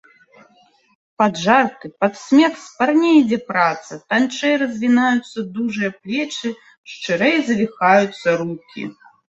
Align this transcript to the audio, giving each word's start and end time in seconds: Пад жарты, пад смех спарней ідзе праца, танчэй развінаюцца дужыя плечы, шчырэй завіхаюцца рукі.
Пад 1.21 1.33
жарты, 1.43 1.85
пад 2.03 2.13
смех 2.21 2.57
спарней 2.63 3.15
ідзе 3.19 3.39
праца, 3.51 3.93
танчэй 4.15 4.53
развінаюцца 4.63 5.39
дужыя 5.61 5.91
плечы, 6.01 6.49
шчырэй 6.97 7.37
завіхаюцца 7.55 8.27
рукі. 8.45 8.83